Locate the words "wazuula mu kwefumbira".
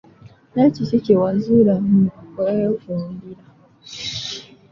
1.21-3.43